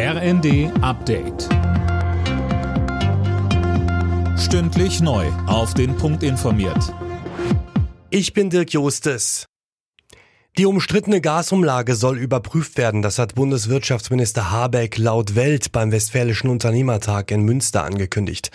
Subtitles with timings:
[0.00, 1.48] RND Update.
[4.38, 5.26] Stündlich neu.
[5.48, 6.94] Auf den Punkt informiert.
[8.08, 9.46] Ich bin Dirk Jostes.
[10.56, 13.02] Die umstrittene Gasumlage soll überprüft werden.
[13.02, 18.52] Das hat Bundeswirtschaftsminister Habeck laut Welt beim Westfälischen Unternehmertag in Münster angekündigt.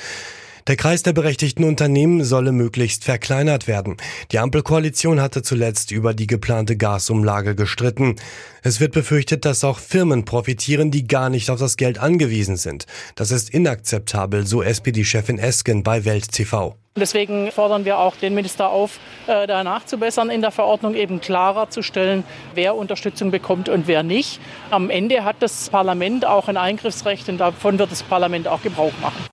[0.67, 3.97] Der Kreis der berechtigten Unternehmen solle möglichst verkleinert werden.
[4.31, 8.15] Die Ampelkoalition hatte zuletzt über die geplante Gasumlage gestritten.
[8.61, 12.85] Es wird befürchtet, dass auch Firmen profitieren, die gar nicht auf das Geld angewiesen sind.
[13.15, 16.77] Das ist inakzeptabel, so SPD-Chefin Esken bei Welt TV.
[16.95, 21.71] Deswegen fordern wir auch den Minister auf, äh, da nachzubessern, in der Verordnung eben klarer
[21.71, 24.39] zu stellen, wer Unterstützung bekommt und wer nicht.
[24.69, 28.93] Am Ende hat das Parlament auch ein Eingriffsrecht und davon wird das Parlament auch Gebrauch
[29.01, 29.32] machen.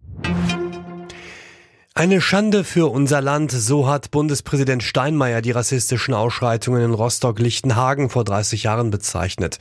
[2.00, 8.24] Eine Schande für unser Land, so hat Bundespräsident Steinmeier die rassistischen Ausschreitungen in Rostock-Lichtenhagen vor
[8.24, 9.58] 30 Jahren bezeichnet.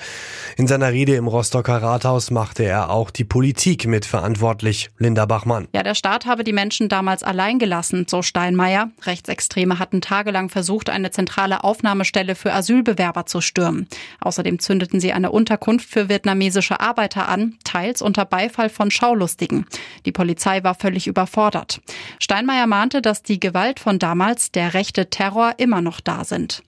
[0.55, 4.89] In seiner Rede im Rostocker Rathaus machte er auch die Politik mit verantwortlich.
[4.97, 5.67] Linda Bachmann.
[5.75, 8.89] Ja, der Staat habe die Menschen damals allein gelassen, so Steinmeier.
[9.01, 13.89] Rechtsextreme hatten tagelang versucht, eine zentrale Aufnahmestelle für Asylbewerber zu stürmen.
[14.21, 19.65] Außerdem zündeten sie eine Unterkunft für vietnamesische Arbeiter an, teils unter Beifall von Schaulustigen.
[20.05, 21.81] Die Polizei war völlig überfordert.
[22.29, 26.61] Steinmeier mahnte, dass die Gewalt von damals, der rechte Terror, immer noch da sind.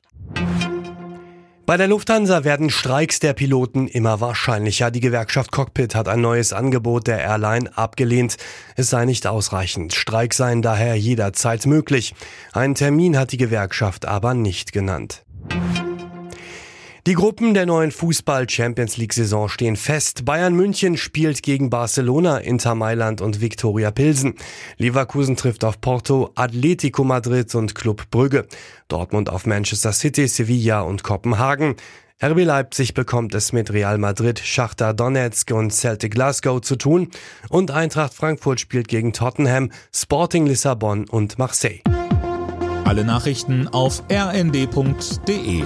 [1.67, 4.89] Bei der Lufthansa werden Streiks der Piloten immer wahrscheinlicher.
[4.89, 8.37] Die Gewerkschaft Cockpit hat ein neues Angebot der Airline abgelehnt.
[8.75, 9.93] Es sei nicht ausreichend.
[9.93, 12.15] Streiks seien daher jederzeit möglich.
[12.53, 15.23] Einen Termin hat die Gewerkschaft aber nicht genannt.
[17.07, 20.23] Die Gruppen der neuen Fußball-Champions League-Saison stehen fest.
[20.23, 24.35] Bayern München spielt gegen Barcelona, Inter Mailand und Viktoria Pilsen.
[24.77, 28.45] Leverkusen trifft auf Porto, Atletico Madrid und Club Brügge.
[28.87, 31.75] Dortmund auf Manchester City, Sevilla und Kopenhagen.
[32.23, 37.09] RB Leipzig bekommt es mit Real Madrid, Schachter Donetsk und Celtic Glasgow zu tun.
[37.49, 41.81] Und Eintracht Frankfurt spielt gegen Tottenham, Sporting Lissabon und Marseille.
[42.85, 45.63] Alle Nachrichten auf rnd.de